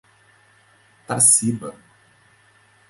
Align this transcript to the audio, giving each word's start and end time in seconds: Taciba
Taciba 1.07 1.75